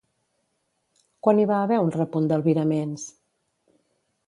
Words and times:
Quan 1.27 1.41
hi 1.41 1.45
va 1.51 1.59
haver 1.67 1.79
un 1.83 1.93
repunt 1.97 2.27
d'albiraments? 2.33 3.07